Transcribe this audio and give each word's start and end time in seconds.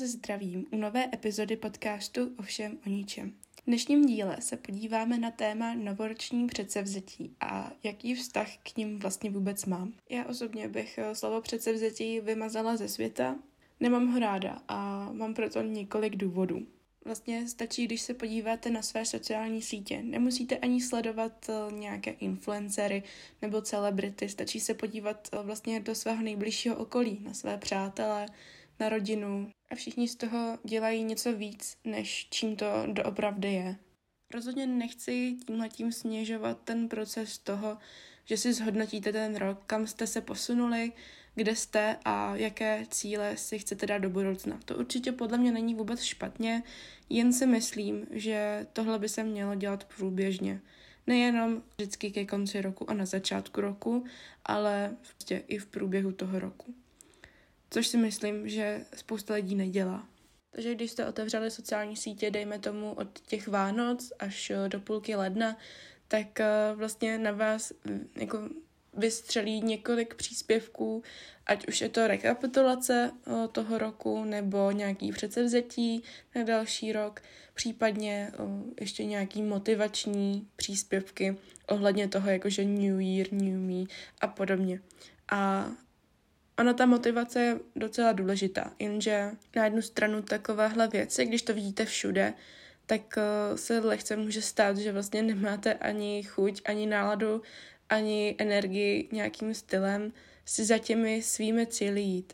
vás 0.00 0.10
zdravím 0.10 0.66
u 0.70 0.76
nové 0.76 1.08
epizody 1.14 1.56
podcastu 1.56 2.34
o 2.38 2.42
všem 2.42 2.78
o 2.86 2.88
ničem. 2.88 3.30
V 3.30 3.66
dnešním 3.66 4.06
díle 4.06 4.36
se 4.40 4.56
podíváme 4.56 5.18
na 5.18 5.30
téma 5.30 5.74
novoroční 5.74 6.46
předsevzetí 6.46 7.36
a 7.40 7.72
jaký 7.82 8.14
vztah 8.14 8.48
k 8.56 8.76
ním 8.76 8.98
vlastně 8.98 9.30
vůbec 9.30 9.64
mám. 9.64 9.92
Já 10.10 10.24
osobně 10.24 10.68
bych 10.68 10.98
eh, 10.98 11.14
slovo 11.14 11.40
předsevzetí 11.40 12.20
vymazala 12.20 12.76
ze 12.76 12.88
světa. 12.88 13.36
Nemám 13.80 14.12
ho 14.12 14.18
ráda 14.18 14.62
a 14.68 15.08
mám 15.12 15.34
proto 15.34 15.62
několik 15.62 16.16
důvodů. 16.16 16.66
Vlastně 17.04 17.48
stačí, 17.48 17.86
když 17.86 18.00
se 18.00 18.14
podíváte 18.14 18.70
na 18.70 18.82
své 18.82 19.04
sociální 19.04 19.62
sítě. 19.62 20.02
Nemusíte 20.02 20.58
ani 20.58 20.82
sledovat 20.82 21.50
eh, 21.50 21.72
nějaké 21.72 22.10
influencery 22.10 23.02
nebo 23.42 23.62
celebrity, 23.62 24.28
stačí 24.28 24.60
se 24.60 24.74
podívat 24.74 25.28
eh, 25.32 25.42
vlastně 25.42 25.80
do 25.80 25.94
svého 25.94 26.22
nejbližšího 26.22 26.76
okolí, 26.76 27.18
na 27.22 27.34
své 27.34 27.58
přátele, 27.58 28.26
na 28.80 28.88
rodinu 28.88 29.50
a 29.70 29.74
všichni 29.74 30.08
z 30.08 30.16
toho 30.16 30.58
dělají 30.64 31.04
něco 31.04 31.32
víc, 31.32 31.76
než 31.84 32.28
čím 32.30 32.56
to 32.56 32.66
doopravdy 32.86 33.52
je. 33.52 33.76
Rozhodně 34.34 34.66
nechci 34.66 35.36
tímhletím 35.46 35.92
sněžovat 35.92 36.60
ten 36.64 36.88
proces 36.88 37.38
toho, 37.38 37.78
že 38.24 38.36
si 38.36 38.52
zhodnotíte 38.52 39.12
ten 39.12 39.36
rok, 39.36 39.62
kam 39.66 39.86
jste 39.86 40.06
se 40.06 40.20
posunuli, 40.20 40.92
kde 41.34 41.56
jste 41.56 41.96
a 42.04 42.36
jaké 42.36 42.86
cíle 42.90 43.36
si 43.36 43.58
chcete 43.58 43.86
dát 43.86 43.98
do 43.98 44.10
budoucna. 44.10 44.60
To 44.64 44.76
určitě 44.76 45.12
podle 45.12 45.38
mě 45.38 45.52
není 45.52 45.74
vůbec 45.74 46.02
špatně, 46.02 46.62
jen 47.08 47.32
si 47.32 47.46
myslím, 47.46 48.06
že 48.10 48.66
tohle 48.72 48.98
by 48.98 49.08
se 49.08 49.24
mělo 49.24 49.54
dělat 49.54 49.84
průběžně. 49.84 50.60
Nejenom 51.06 51.62
vždycky 51.76 52.10
ke 52.10 52.24
konci 52.24 52.62
roku 52.62 52.90
a 52.90 52.94
na 52.94 53.06
začátku 53.06 53.60
roku, 53.60 54.04
ale 54.44 54.96
prostě 55.00 55.42
i 55.48 55.58
v 55.58 55.66
průběhu 55.66 56.12
toho 56.12 56.38
roku 56.38 56.74
což 57.70 57.86
si 57.86 57.96
myslím, 57.96 58.48
že 58.48 58.84
spousta 58.94 59.34
lidí 59.34 59.54
nedělá. 59.54 60.08
Takže 60.50 60.74
když 60.74 60.90
jste 60.90 61.06
otevřeli 61.06 61.50
sociální 61.50 61.96
sítě, 61.96 62.30
dejme 62.30 62.58
tomu 62.58 62.92
od 62.92 63.20
těch 63.20 63.48
Vánoc 63.48 64.12
až 64.18 64.50
eh, 64.50 64.68
do 64.68 64.80
půlky 64.80 65.16
ledna, 65.16 65.56
tak 66.08 66.40
eh, 66.40 66.46
vlastně 66.74 67.18
na 67.18 67.30
vás 67.32 67.72
mm, 67.84 68.08
jako 68.16 68.38
vystřelí 68.94 69.60
několik 69.60 70.14
příspěvků, 70.14 71.02
ať 71.46 71.68
už 71.68 71.80
je 71.80 71.88
to 71.88 72.06
rekapitulace 72.06 73.10
eh, 73.26 73.48
toho 73.48 73.78
roku 73.78 74.24
nebo 74.24 74.70
nějaký 74.70 75.12
předsevzetí 75.12 76.02
na 76.34 76.42
další 76.42 76.92
rok, 76.92 77.22
případně 77.54 78.32
ještě 78.80 79.04
nějaký 79.04 79.42
motivační 79.42 80.48
příspěvky 80.56 81.36
ohledně 81.66 82.08
toho, 82.08 82.30
jakože 82.30 82.64
New 82.64 83.00
Year, 83.00 83.32
New 83.32 83.58
Me 83.58 83.84
a 84.20 84.26
podobně. 84.26 84.80
A 85.28 85.70
Ona 86.58 86.74
ta 86.74 86.86
motivace 86.86 87.40
je 87.40 87.60
docela 87.76 88.12
důležitá, 88.12 88.72
jenže 88.78 89.30
na 89.56 89.64
jednu 89.64 89.82
stranu 89.82 90.22
takovéhle 90.22 90.88
věci, 90.88 91.26
když 91.26 91.42
to 91.42 91.54
vidíte 91.54 91.84
všude, 91.84 92.34
tak 92.86 93.00
uh, 93.16 93.56
se 93.56 93.78
lehce 93.78 94.16
může 94.16 94.42
stát, 94.42 94.76
že 94.76 94.92
vlastně 94.92 95.22
nemáte 95.22 95.74
ani 95.74 96.22
chuť, 96.22 96.62
ani 96.64 96.86
náladu, 96.86 97.42
ani 97.88 98.34
energii 98.38 99.08
nějakým 99.12 99.54
stylem 99.54 100.12
si 100.44 100.64
za 100.64 100.78
těmi 100.78 101.22
svými 101.22 101.66
cíly 101.66 102.00
jít. 102.00 102.32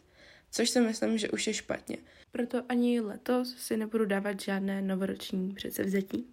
Což 0.50 0.70
si 0.70 0.81
myslím, 0.81 1.19
že 1.19 1.31
už 1.31 1.47
je 1.47 1.55
špatně. 1.55 1.97
Proto 2.33 2.62
ani 2.69 3.00
letos 3.00 3.56
si 3.56 3.77
nebudu 3.77 4.05
dávat 4.05 4.41
žádné 4.41 4.83
novoroční 4.83 5.54
předsevzetí. 5.54 6.26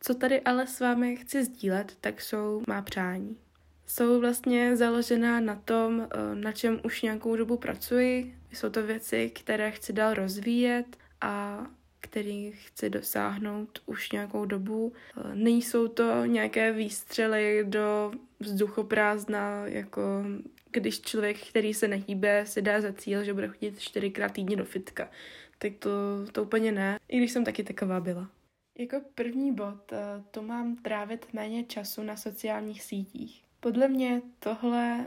Co 0.00 0.14
tady 0.14 0.40
ale 0.40 0.66
s 0.66 0.80
vámi 0.80 1.16
chci 1.16 1.44
sdílet, 1.44 1.96
tak 2.00 2.20
jsou 2.20 2.62
má 2.68 2.82
přání 2.82 3.36
jsou 3.86 4.20
vlastně 4.20 4.76
založená 4.76 5.40
na 5.40 5.56
tom, 5.56 6.00
eh, 6.00 6.34
na 6.34 6.52
čem 6.52 6.80
už 6.84 7.02
nějakou 7.02 7.36
dobu 7.36 7.56
pracuji. 7.56 8.34
Jsou 8.52 8.70
to 8.70 8.82
věci, 8.82 9.30
které 9.34 9.70
chci 9.70 9.92
dál 9.92 10.14
rozvíjet 10.14 10.96
a 11.20 11.66
který 12.00 12.52
chci 12.52 12.90
dosáhnout 12.90 13.82
už 13.86 14.12
nějakou 14.12 14.44
dobu. 14.44 14.92
Eh, 15.16 15.34
nejsou 15.34 15.88
to 15.88 16.24
nějaké 16.24 16.72
výstřely 16.72 17.64
do 17.68 18.12
vzduchoprázdna, 18.40 19.66
jako 19.66 20.24
když 20.70 21.00
člověk, 21.00 21.46
který 21.48 21.74
se 21.74 21.88
nehýbe, 21.88 22.46
si 22.46 22.62
dá 22.62 22.80
za 22.80 22.92
cíl, 22.92 23.24
že 23.24 23.34
bude 23.34 23.48
chodit 23.48 23.80
čtyřikrát 23.80 24.32
týdně 24.32 24.56
do 24.56 24.64
fitka. 24.64 25.10
Tak 25.58 25.72
to, 25.78 25.90
to 26.32 26.42
úplně 26.42 26.72
ne, 26.72 26.98
i 27.08 27.18
když 27.18 27.32
jsem 27.32 27.44
taky 27.44 27.64
taková 27.64 28.00
byla. 28.00 28.30
Jako 28.78 29.00
první 29.14 29.54
bod, 29.54 29.92
eh, 29.92 30.22
to 30.30 30.42
mám 30.42 30.76
trávit 30.76 31.32
méně 31.32 31.64
času 31.64 32.02
na 32.02 32.16
sociálních 32.16 32.82
sítích. 32.82 33.41
Podle 33.62 33.88
mě 33.88 34.22
tohle 34.38 35.06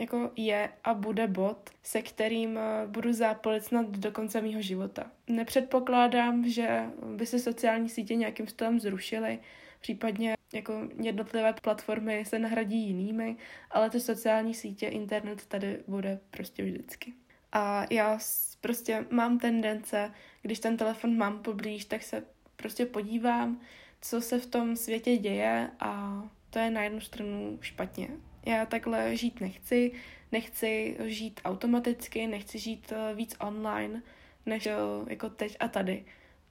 jako 0.00 0.30
je 0.36 0.70
a 0.84 0.94
bude 0.94 1.26
bod, 1.26 1.70
se 1.82 2.02
kterým 2.02 2.58
eh, 2.58 2.86
budu 2.86 3.12
zápolit 3.12 3.64
snad 3.64 3.86
do 3.86 4.12
konce 4.12 4.40
mého 4.40 4.62
života. 4.62 5.10
Nepředpokládám, 5.26 6.48
že 6.48 6.84
by 7.16 7.26
se 7.26 7.38
sociální 7.38 7.88
sítě 7.88 8.14
nějakým 8.14 8.46
stylem 8.46 8.80
zrušily, 8.80 9.38
případně 9.80 10.36
jako 10.52 10.88
jednotlivé 11.02 11.52
platformy 11.52 12.24
se 12.24 12.38
nahradí 12.38 12.86
jinými, 12.86 13.36
ale 13.70 13.90
ty 13.90 14.00
sociální 14.00 14.54
sítě, 14.54 14.86
internet 14.86 15.46
tady 15.46 15.82
bude 15.86 16.20
prostě 16.30 16.62
vždycky. 16.64 17.14
A 17.52 17.86
já 17.90 18.18
prostě 18.60 19.06
mám 19.10 19.38
tendence, 19.38 20.14
když 20.42 20.58
ten 20.58 20.76
telefon 20.76 21.16
mám 21.16 21.42
poblíž, 21.42 21.84
tak 21.84 22.02
se 22.02 22.24
prostě 22.56 22.86
podívám, 22.86 23.60
co 24.00 24.20
se 24.20 24.38
v 24.38 24.46
tom 24.46 24.76
světě 24.76 25.16
děje 25.16 25.70
a 25.80 26.22
to 26.50 26.58
je 26.58 26.70
na 26.70 26.82
jednu 26.82 27.00
stranu 27.00 27.58
špatně. 27.60 28.08
Já 28.46 28.66
takhle 28.66 29.16
žít 29.16 29.40
nechci, 29.40 29.92
nechci 30.32 30.96
žít 31.04 31.40
automaticky, 31.44 32.26
nechci 32.26 32.58
žít 32.58 32.92
eh, 32.92 33.14
víc 33.14 33.36
online, 33.40 34.02
než 34.46 34.66
eh, 34.66 34.74
jako 35.06 35.30
teď 35.30 35.56
a 35.60 35.68
tady. 35.68 36.04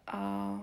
A 0.08 0.62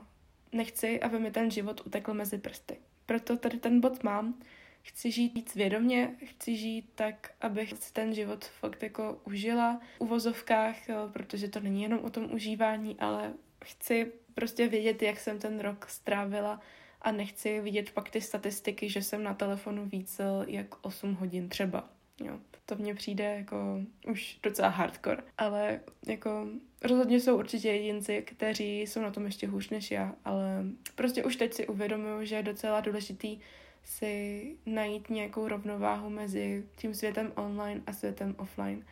nechci, 0.53 1.01
aby 1.01 1.19
mi 1.19 1.31
ten 1.31 1.51
život 1.51 1.87
utekl 1.87 2.15
mezi 2.15 2.39
prsty. 2.39 2.77
Proto 3.07 3.37
tady 3.37 3.59
ten 3.59 3.81
bod 3.81 4.03
mám. 4.05 4.35
Chci 4.83 5.11
žít 5.11 5.35
víc 5.35 5.55
vědomě, 5.55 6.15
chci 6.25 6.57
žít 6.57 6.91
tak, 6.95 7.35
abych 7.41 7.75
si 7.81 7.93
ten 7.93 8.15
život 8.15 8.45
fakt 8.45 8.83
jako 8.83 9.21
užila 9.25 9.81
v 9.97 10.01
uvozovkách, 10.01 10.91
eh, 10.91 10.95
protože 11.13 11.49
to 11.49 11.61
není 11.61 11.83
jenom 11.83 12.05
o 12.05 12.11
tom 12.11 12.35
užívání, 12.35 12.97
ale 13.01 13.33
chci 13.65 14.13
prostě 14.35 14.69
vědět, 14.69 15.03
jak 15.03 15.21
jsem 15.21 15.39
ten 15.39 15.61
rok 15.61 15.89
strávila, 15.89 16.61
a 17.05 17.13
nechci 17.13 17.61
vidět 17.61 17.91
pak 17.91 18.11
ty 18.11 18.21
statistiky, 18.21 18.89
že 18.89 19.03
jsem 19.03 19.23
na 19.23 19.35
telefonu 19.35 19.87
víc 19.87 20.21
jak 20.47 20.87
8 20.87 21.15
hodin 21.15 21.49
třeba. 21.49 21.91
Jo. 22.25 22.39
To 22.67 22.77
mně 22.77 22.95
přijde 22.95 23.25
jako 23.25 23.81
už 24.11 24.39
docela 24.43 24.69
hardcore, 24.69 25.23
ale 25.39 25.81
jako 26.07 26.49
rozhodně 26.83 27.21
jsou 27.21 27.39
určitě 27.39 27.69
jedinci, 27.69 28.23
kteří 28.23 28.81
jsou 28.81 29.01
na 29.01 29.11
tom 29.11 29.25
ještě 29.25 29.47
hůř 29.47 29.71
než 29.71 29.91
já, 29.91 30.15
ale 30.25 30.65
prostě 30.95 31.25
už 31.25 31.37
teď 31.37 31.55
si 31.55 31.67
uvědomuju, 31.67 32.25
že 32.25 32.35
je 32.35 32.43
docela 32.43 32.81
důležitý 32.81 33.41
si 33.85 34.57
najít 34.67 35.11
nějakou 35.11 35.49
rovnováhu 35.49 36.11
mezi 36.11 36.67
tím 36.77 36.95
světem 36.95 37.33
online 37.37 37.83
a 37.87 37.93
světem 37.93 38.35
offline. 38.39 38.87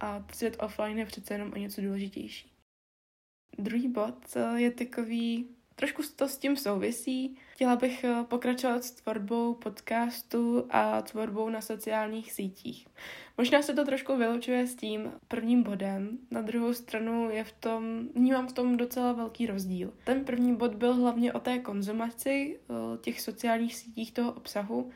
A 0.00 0.24
svět 0.32 0.56
offline 0.62 0.98
je 0.98 1.06
přece 1.06 1.34
jenom 1.34 1.52
o 1.52 1.56
něco 1.56 1.80
důležitější. 1.80 2.52
Druhý 3.58 3.88
bod 3.88 4.36
je 4.56 4.70
takový 4.70 5.48
Trošku 5.78 6.02
to 6.16 6.28
s 6.28 6.38
tím 6.38 6.56
souvisí. 6.56 7.38
Chtěla 7.52 7.76
bych 7.76 8.04
eh, 8.04 8.24
pokračovat 8.28 8.84
s 8.84 8.90
tvorbou 8.90 9.54
podcastu 9.54 10.66
a 10.70 11.02
tvorbou 11.02 11.48
na 11.48 11.60
sociálních 11.60 12.32
sítích. 12.32 12.88
Možná 13.36 13.62
se 13.62 13.74
to 13.74 13.84
trošku 13.84 14.16
vylučuje 14.16 14.66
s 14.66 14.74
tím 14.74 15.12
prvním 15.28 15.62
bodem, 15.62 16.18
na 16.30 16.42
druhou 16.42 16.74
stranu 16.74 17.30
je 17.30 17.44
v 17.44 17.52
tom, 17.52 18.08
vnímám 18.14 18.48
v 18.48 18.52
tom 18.52 18.76
docela 18.76 19.12
velký 19.12 19.46
rozdíl. 19.46 19.92
Ten 20.04 20.24
první 20.24 20.56
bod 20.56 20.74
byl 20.74 20.94
hlavně 20.94 21.32
o 21.32 21.40
té 21.40 21.58
konzumaci 21.58 22.60
eh, 22.60 22.98
těch 22.98 23.20
sociálních 23.20 23.76
sítích 23.76 24.12
toho 24.12 24.32
obsahu 24.32 24.90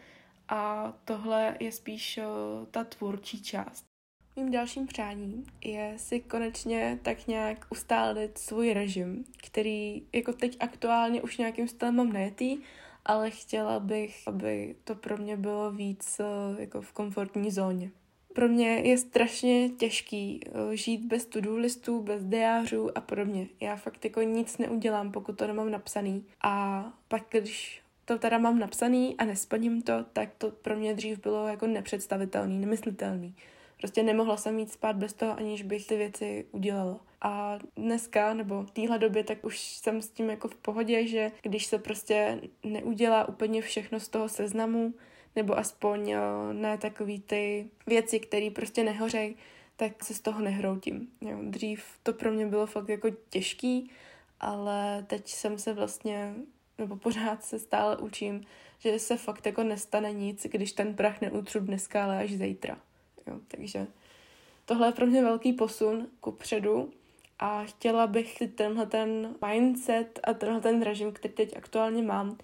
a 0.49 0.93
tohle 1.05 1.57
je 1.61 1.73
spíš 1.73 2.19
eh, 2.19 2.25
ta 2.71 2.85
tvůrčí 2.85 3.43
část. 3.43 3.92
Mým 4.37 4.51
dalším 4.51 4.87
přáním 4.87 5.45
je 5.65 5.95
si 5.97 6.21
konečně 6.21 6.99
tak 7.03 7.27
nějak 7.27 7.67
ustálit 7.71 8.39
svůj 8.39 8.73
režim, 8.73 9.25
který 9.37 10.03
jako 10.13 10.33
teď 10.33 10.57
aktuálně 10.61 11.23
už 11.23 11.39
nějakým 11.39 11.69
stylem 11.69 11.97
mám 11.97 12.13
nejetý, 12.13 12.59
ale 13.05 13.31
chtěla 13.31 13.81
bych, 13.81 14.29
aby 14.29 14.77
to 14.85 14.95
pro 14.95 15.17
mě 15.17 15.37
bylo 15.37 15.71
víc 15.71 16.21
eh, 16.21 16.61
jako 16.61 16.83
v 16.83 16.93
komfortní 16.93 17.51
zóně. 17.51 17.91
Pro 18.35 18.49
mě 18.49 18.69
je 18.69 18.99
strašně 18.99 19.69
těžký 19.69 20.41
eh, 20.47 20.77
žít 20.77 21.05
bez 21.05 21.27
to-do 21.27 21.57
listů, 21.57 22.03
bez 22.03 22.25
diářů 22.25 22.99
a 22.99 23.01
podobně. 23.01 23.47
Já 23.61 23.77
fakt 23.77 24.05
jako 24.05 24.23
nic 24.23 24.59
neudělám, 24.59 25.13
pokud 25.13 25.39
to 25.39 25.47
nemám 25.47 25.71
napsaný. 25.71 26.25
A 26.43 26.85
pak, 27.09 27.23
když 27.31 27.83
to 28.05 28.19
teda 28.19 28.39
mám 28.39 28.59
napsaný 28.59 29.17
a 29.19 29.25
nesplním 29.25 29.83
to, 29.83 30.05
tak 30.13 30.29
to 30.39 30.51
pro 30.51 30.77
mě 30.77 30.95
dřív 30.95 31.19
bylo 31.19 31.49
jako 31.49 31.67
nepředstavitelný, 31.67 32.59
nemyslitelný. 32.59 33.35
Prostě 33.83 34.03
nemohla 34.03 34.37
jsem 34.37 34.59
jít 34.59 34.73
spát 34.73 34.97
bez 34.97 35.13
toho, 35.13 35.39
aniž 35.39 35.63
bych 35.63 35.87
ty 35.87 35.97
věci 35.97 36.47
udělala. 36.53 37.01
A 37.21 37.59
dneska, 37.77 38.35
nebo 38.35 38.63
v 38.63 38.71
téhle 38.71 38.99
době, 38.99 39.25
tak 39.25 39.45
už 39.45 39.61
jsem 39.61 40.03
s 40.03 40.09
tím 40.09 40.31
jako 40.31 40.49
v 40.49 40.55
pohodě, 40.55 41.07
že 41.07 41.33
když 41.43 41.67
se 41.67 41.79
prostě 41.79 42.41
neudělá 42.65 43.29
úplně 43.29 43.63
všechno 43.63 44.01
z 44.01 44.09
toho 44.09 44.29
seznamu, 44.29 44.95
nebo 45.37 45.59
aspoň 45.59 46.11
eh, 46.11 46.21
ne 46.53 46.79
takový 46.79 47.21
ty 47.21 47.71
věci, 47.87 48.21
které 48.21 48.51
prostě 48.51 48.85
nehořej, 48.85 49.35
tak 49.77 50.05
se 50.05 50.15
z 50.15 50.21
toho 50.21 50.41
nehroutím. 50.41 51.09
Jo, 51.21 51.39
dřív 51.43 51.85
to 52.03 52.13
pro 52.13 52.33
mě 52.33 52.47
bylo 52.47 52.67
fakt 52.67 52.89
jako 52.89 53.09
těžký, 53.29 53.91
ale 54.41 55.05
teď 55.07 55.29
jsem 55.29 55.59
se 55.59 55.73
vlastně, 55.73 56.35
nebo 56.79 56.97
pořád 56.97 57.45
se 57.45 57.59
stále 57.59 57.97
učím, 57.97 58.45
že 58.79 58.99
se 58.99 59.17
fakt 59.17 59.47
jako 59.47 59.63
nestane 59.63 60.13
nic, 60.13 60.47
když 60.51 60.73
ten 60.73 60.95
prach 60.95 61.21
neutřu 61.21 61.61
dneska, 61.61 62.05
ale 62.05 62.19
až 62.19 62.31
zítra. 62.33 62.79
Jo, 63.27 63.41
takže 63.49 63.87
tohle 64.65 64.89
je 64.89 64.93
pro 64.93 65.07
mě 65.07 65.23
velký 65.23 65.53
posun 65.53 66.09
ku 66.21 66.33
předu 66.33 66.91
a 67.39 67.65
chtěla 67.65 68.07
bych 68.07 68.43
tenhle 68.55 68.87
ten 68.87 69.35
mindset 69.47 70.21
a 70.25 70.35
tenhle 70.35 70.61
ten 70.61 70.83
režim, 70.83 71.13
který 71.13 71.35
teď 71.35 71.57
aktuálně 71.57 72.03
mám, 72.03 72.39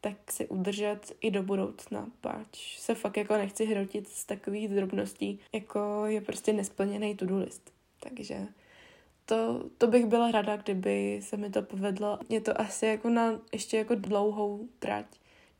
tak 0.00 0.32
si 0.32 0.48
udržet 0.48 1.16
i 1.20 1.30
do 1.30 1.42
budoucna, 1.42 2.06
páč 2.20 2.78
se 2.78 2.94
fakt 2.94 3.16
jako 3.16 3.36
nechci 3.36 3.64
hrotit 3.64 4.08
z 4.08 4.24
takových 4.24 4.68
drobností, 4.68 5.40
jako 5.52 6.02
je 6.06 6.20
prostě 6.20 6.52
nesplněný 6.52 7.16
to-do 7.16 7.38
list. 7.38 7.72
Takže 8.00 8.46
to, 9.26 9.64
to 9.78 9.86
bych 9.86 10.06
byla 10.06 10.30
rada, 10.30 10.56
kdyby 10.56 11.20
se 11.22 11.36
mi 11.36 11.50
to 11.50 11.62
povedlo. 11.62 12.18
Je 12.28 12.40
to 12.40 12.60
asi 12.60 12.86
jako 12.86 13.10
na 13.10 13.40
ještě 13.52 13.76
jako 13.76 13.94
dlouhou 13.94 14.68
trať. 14.78 15.06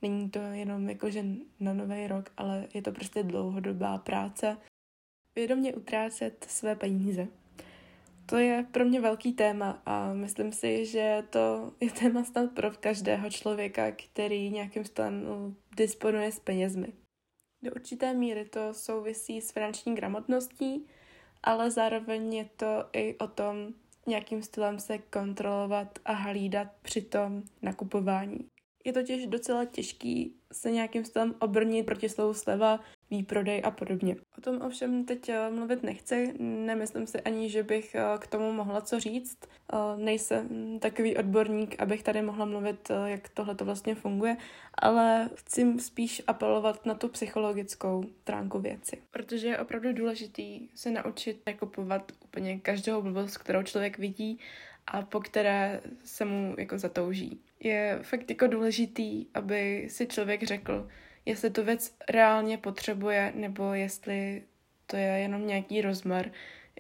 Není 0.03 0.31
to 0.31 0.39
jenom 0.39 0.89
jako, 0.89 1.11
že 1.11 1.25
na 1.61 1.75
nový 1.75 2.07
rok, 2.07 2.31
ale 2.37 2.69
je 2.75 2.83
to 2.83 2.93
prostě 2.93 3.23
dlouhodobá 3.23 3.99
práce. 3.99 4.57
Vědomě 5.35 5.75
utrácet 5.75 6.47
své 6.49 6.77
peníze. 6.77 7.29
To 8.27 8.37
je 8.37 8.67
pro 8.71 8.85
mě 8.85 9.01
velký 9.01 9.33
téma 9.33 9.83
a 9.87 10.13
myslím 10.13 10.53
si, 10.53 10.87
že 10.87 11.23
to 11.31 11.73
je 11.81 11.91
téma 11.91 12.25
snad 12.25 12.51
pro 12.51 12.71
každého 12.71 13.31
člověka, 13.31 13.93
který 13.93 14.51
nějakým 14.51 14.85
stylem 14.85 15.25
no, 15.25 15.55
disponuje 15.77 16.33
s 16.33 16.41
penězmi. 16.41 16.93
Do 17.63 17.71
určité 17.71 18.15
míry 18.15 18.45
to 18.45 18.75
souvisí 18.75 19.41
s 19.41 19.53
finanční 19.53 19.95
gramotností, 19.95 20.87
ale 21.43 21.71
zároveň 21.71 22.35
je 22.35 22.45
to 22.57 22.85
i 22.93 23.19
o 23.19 23.27
tom 23.27 23.75
nějakým 24.07 24.43
stylem 24.43 24.79
se 24.79 24.99
kontrolovat 24.99 25.99
a 26.05 26.13
hlídat 26.13 26.69
při 26.83 27.03
tom 27.03 27.43
nakupování. 27.63 28.49
Je 28.85 28.93
totiž 28.93 29.27
docela 29.27 29.65
těžký 29.65 30.35
se 30.53 30.71
nějakým 30.71 31.05
stylem 31.05 31.35
obrnit 31.39 31.87
proti 31.87 32.09
slovu 32.09 32.35
sleva, 32.35 32.81
výprodej 33.11 33.63
a 33.65 33.71
podobně. 33.71 34.17
O 34.39 34.41
tom 34.41 34.63
ovšem 34.63 35.05
teď 35.05 35.29
eh, 35.29 35.51
mluvit 35.51 35.83
nechci, 35.83 36.35
nemyslím 36.39 37.07
si 37.07 37.21
ani, 37.21 37.51
že 37.51 37.63
bych 37.63 37.95
eh, 37.95 38.03
k 38.19 38.27
tomu 38.27 38.53
mohla 38.53 38.81
co 38.81 39.01
říct. 39.01 39.39
Eh, 39.73 39.77
nejsem 39.97 40.79
takový 40.79 41.17
odborník, 41.17 41.83
abych 41.83 42.03
tady 42.03 42.23
mohla 42.23 42.45
mluvit, 42.45 42.91
jak 43.05 43.29
tohle 43.29 43.55
to 43.55 43.65
vlastně 43.65 43.95
funguje, 43.95 44.37
ale 44.75 45.31
chci 45.35 45.79
spíš 45.79 46.23
apelovat 46.27 46.87
na 46.87 46.95
tu 46.95 47.09
psychologickou 47.09 48.05
stránku 48.23 48.59
věci. 48.59 49.03
Protože 49.11 49.49
je 49.49 49.59
opravdu 49.59 49.93
důležitý 49.93 50.69
se 50.75 50.91
naučit 50.91 51.43
nakupovat 51.47 52.13
úplně 52.25 52.59
každou 52.59 53.03
blbost, 53.03 53.37
kterou 53.37 53.63
člověk 53.63 53.99
vidí 53.99 54.39
a 54.87 55.03
po 55.03 55.21
které 55.21 55.81
se 56.05 56.25
mu 56.25 56.55
jako 56.59 56.79
zatouží. 56.79 57.41
Je 57.61 57.99
fakt 58.03 58.31
jako 58.31 58.47
důležitý, 58.47 59.27
aby 59.35 59.87
si 59.91 60.07
člověk 60.07 60.43
řekl, 60.43 60.89
jestli 61.27 61.51
tu 61.51 61.65
věc 61.65 61.97
reálně 62.09 62.59
potřebuje, 62.59 63.33
nebo 63.35 63.73
jestli 63.73 64.43
to 64.87 64.97
je 64.97 65.03
jenom 65.07 65.47
nějaký 65.47 65.81
rozmar. 65.81 66.31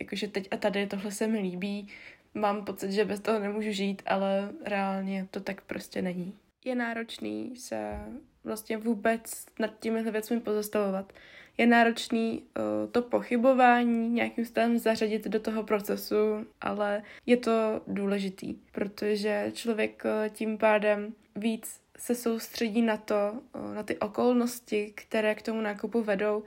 Jakože 0.00 0.28
teď 0.28 0.48
a 0.50 0.56
tady 0.56 0.86
tohle 0.86 1.12
se 1.12 1.26
mi 1.26 1.38
líbí, 1.38 1.88
mám 2.34 2.64
pocit, 2.64 2.92
že 2.92 3.04
bez 3.04 3.20
toho 3.20 3.38
nemůžu 3.38 3.72
žít, 3.72 4.02
ale 4.06 4.52
reálně 4.64 5.28
to 5.30 5.40
tak 5.40 5.60
prostě 5.60 6.02
není. 6.02 6.34
Je 6.64 6.74
náročný 6.74 7.56
se 7.56 7.98
vlastně 8.44 8.76
vůbec 8.76 9.46
nad 9.58 9.78
těmi 9.80 10.10
věcmi 10.10 10.40
pozastavovat. 10.40 11.12
Je 11.58 11.66
náročný 11.66 12.42
uh, 12.42 12.90
to 12.90 13.02
pochybování 13.02 14.08
nějakým 14.08 14.44
stylem 14.44 14.78
zařadit 14.78 15.24
do 15.24 15.40
toho 15.40 15.62
procesu, 15.62 16.46
ale 16.60 17.02
je 17.26 17.36
to 17.36 17.80
důležitý, 17.86 18.54
protože 18.72 19.50
člověk 19.54 20.02
uh, 20.04 20.28
tím 20.28 20.58
pádem 20.58 21.14
víc 21.36 21.80
se 21.98 22.14
soustředí 22.14 22.82
na 22.82 22.96
to, 22.96 23.34
na 23.74 23.82
ty 23.82 23.98
okolnosti, 23.98 24.92
které 24.94 25.34
k 25.34 25.42
tomu 25.42 25.60
nákupu 25.60 26.02
vedou 26.02 26.42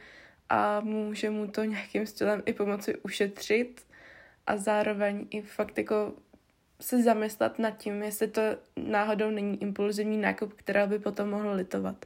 a 0.49 0.79
může 0.79 1.29
mu 1.29 1.47
to 1.47 1.63
nějakým 1.63 2.05
stylem 2.05 2.43
i 2.45 2.53
pomoci 2.53 2.97
ušetřit 2.97 3.85
a 4.47 4.57
zároveň 4.57 5.27
i 5.29 5.41
fakt 5.41 5.77
jako 5.77 6.13
se 6.81 7.03
zamyslet 7.03 7.59
nad 7.59 7.71
tím, 7.71 8.03
jestli 8.03 8.27
to 8.27 8.41
náhodou 8.77 9.29
není 9.29 9.61
impulzivní 9.61 10.17
nákup, 10.17 10.53
která 10.53 10.87
by 10.87 10.99
potom 10.99 11.29
mohl 11.29 11.51
litovat. 11.51 12.05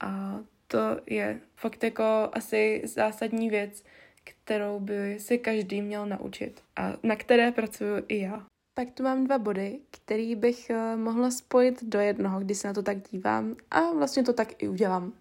A 0.00 0.40
to 0.68 0.78
je 1.06 1.40
fakt 1.56 1.84
jako 1.84 2.28
asi 2.32 2.82
zásadní 2.84 3.50
věc, 3.50 3.84
kterou 4.24 4.80
by 4.80 5.20
si 5.20 5.38
každý 5.38 5.82
měl 5.82 6.06
naučit 6.06 6.60
a 6.76 6.92
na 7.02 7.16
které 7.16 7.52
pracuju 7.52 8.04
i 8.08 8.20
já. 8.20 8.46
Pak 8.74 8.90
tu 8.90 9.02
mám 9.02 9.24
dva 9.24 9.38
body, 9.38 9.78
který 9.90 10.34
bych 10.36 10.70
eh, 10.70 10.96
mohla 10.96 11.30
spojit 11.30 11.84
do 11.84 12.00
jednoho, 12.00 12.40
když 12.40 12.58
se 12.58 12.68
na 12.68 12.74
to 12.74 12.82
tak 12.82 12.98
dívám 13.10 13.56
a 13.70 13.80
vlastně 13.92 14.22
to 14.22 14.32
tak 14.32 14.62
i 14.62 14.68
udělám. 14.68 15.12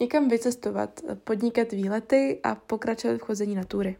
Někam 0.00 0.28
vycestovat, 0.28 1.00
podnikat 1.24 1.72
výlety 1.72 2.40
a 2.42 2.54
pokračovat 2.54 3.14
v 3.14 3.20
chození 3.22 3.54
na 3.54 3.64
tury. 3.64 3.96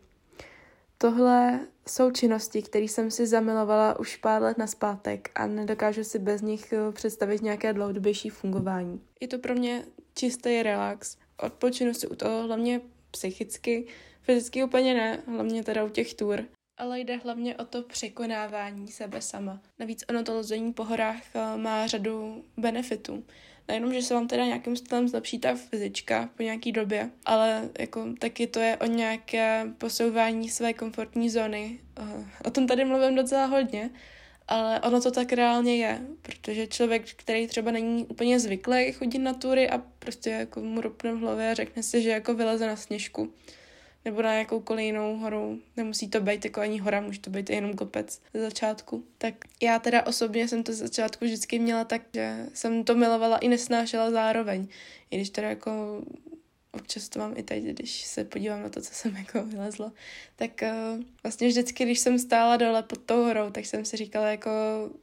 Tohle 0.98 1.60
jsou 1.88 2.10
činnosti, 2.10 2.62
které 2.62 2.84
jsem 2.84 3.10
si 3.10 3.26
zamilovala 3.26 3.98
už 3.98 4.16
pár 4.16 4.42
let 4.42 4.58
naspátek 4.58 5.30
a 5.34 5.46
nedokážu 5.46 6.04
si 6.04 6.18
bez 6.18 6.42
nich 6.42 6.72
eh, 6.72 6.92
představit 6.92 7.42
nějaké 7.42 7.72
dlouhodobější 7.72 8.30
fungování. 8.30 9.00
Je 9.20 9.28
to 9.28 9.38
pro 9.38 9.54
mě 9.54 9.84
čistý 10.14 10.62
relax. 10.62 11.16
Odpočinu 11.36 11.94
si 11.94 12.06
u 12.06 12.14
toho 12.14 12.42
hlavně 12.42 12.80
psychicky, 13.10 13.86
fyzicky 14.22 14.64
úplně 14.64 14.94
ne, 14.94 15.22
hlavně 15.26 15.64
teda 15.64 15.84
u 15.84 15.88
těch 15.88 16.14
tur 16.14 16.44
ale 16.78 17.00
jde 17.00 17.16
hlavně 17.16 17.56
o 17.56 17.64
to 17.64 17.82
překonávání 17.82 18.88
sebe 18.88 19.22
sama. 19.22 19.60
Navíc 19.78 20.04
ono 20.08 20.24
to 20.24 20.34
lození 20.34 20.72
po 20.72 20.84
horách 20.84 21.22
eh, 21.34 21.56
má 21.56 21.86
řadu 21.86 22.44
benefitů. 22.56 23.24
Nejenom, 23.68 23.94
že 23.94 24.02
se 24.02 24.14
vám 24.14 24.28
teda 24.28 24.44
nějakým 24.44 24.76
stylem 24.76 25.08
zlepší 25.08 25.38
ta 25.38 25.54
fyzička 25.54 26.30
po 26.36 26.42
nějaký 26.42 26.72
době, 26.72 27.10
ale 27.24 27.68
jako 27.78 28.06
taky 28.18 28.46
to 28.46 28.60
je 28.60 28.76
o 28.76 28.86
nějaké 28.86 29.66
posouvání 29.78 30.48
své 30.48 30.72
komfortní 30.72 31.30
zóny. 31.30 31.78
Eh, 32.00 32.26
o 32.44 32.50
tom 32.50 32.66
tady 32.66 32.84
mluvím 32.84 33.14
docela 33.14 33.46
hodně, 33.46 33.90
ale 34.48 34.80
ono 34.80 35.00
to 35.00 35.10
tak 35.10 35.32
reálně 35.32 35.76
je, 35.76 36.00
protože 36.22 36.66
člověk, 36.66 37.10
který 37.16 37.46
třeba 37.46 37.70
není 37.70 38.06
úplně 38.06 38.40
zvyklý 38.40 38.92
chodit 38.92 39.18
na 39.18 39.34
tury 39.34 39.70
a 39.70 39.78
prostě 39.98 40.30
jako 40.30 40.60
mu 40.60 40.80
ropne 40.80 41.12
v 41.12 41.18
hlavě 41.18 41.50
a 41.50 41.54
řekne 41.54 41.82
si, 41.82 42.02
že 42.02 42.10
jako 42.10 42.34
vyleze 42.34 42.66
na 42.66 42.76
sněžku, 42.76 43.32
nebo 44.08 44.22
na 44.22 44.34
jakoukoliv 44.34 44.84
jinou 44.84 45.16
horu. 45.16 45.58
Nemusí 45.76 46.08
to 46.08 46.20
být 46.20 46.44
jako 46.44 46.60
ani 46.60 46.78
hora, 46.78 47.00
může 47.00 47.20
to 47.20 47.30
být 47.30 47.50
jenom 47.50 47.74
kopec 47.74 48.20
ze 48.34 48.40
začátku. 48.40 49.04
Tak 49.18 49.34
já 49.62 49.78
teda 49.78 50.06
osobně 50.06 50.48
jsem 50.48 50.62
to 50.62 50.72
ze 50.72 50.86
začátku 50.86 51.24
vždycky 51.24 51.58
měla 51.58 51.84
tak, 51.84 52.02
že 52.14 52.46
jsem 52.54 52.84
to 52.84 52.94
milovala 52.94 53.38
i 53.38 53.48
nesnášela 53.48 54.10
zároveň. 54.10 54.66
I 55.10 55.16
když 55.16 55.30
teda 55.30 55.48
jako 55.48 56.02
občas 56.72 57.08
to 57.08 57.18
mám 57.18 57.34
i 57.36 57.42
teď, 57.42 57.64
když 57.64 58.04
se 58.04 58.24
podívám 58.24 58.62
na 58.62 58.68
to, 58.68 58.80
co 58.80 58.94
jsem 58.94 59.16
jako 59.16 59.42
vylezla, 59.44 59.92
tak 60.36 60.50
uh, 60.62 61.02
vlastně 61.22 61.48
vždycky, 61.48 61.84
když 61.84 61.98
jsem 61.98 62.18
stála 62.18 62.56
dole 62.56 62.82
pod 62.82 62.98
tou 62.98 63.24
horou, 63.24 63.50
tak 63.50 63.66
jsem 63.66 63.84
si 63.84 63.96
říkala, 63.96 64.26
jako, 64.28 64.50